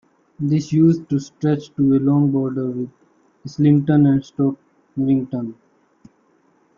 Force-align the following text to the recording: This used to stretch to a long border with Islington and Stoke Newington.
This 0.39 0.73
used 0.73 1.07
to 1.11 1.19
stretch 1.19 1.69
to 1.75 1.93
a 1.95 1.99
long 1.99 2.31
border 2.31 2.71
with 2.71 2.89
Islington 3.45 4.07
and 4.07 4.25
Stoke 4.25 4.59
Newington. 4.97 5.53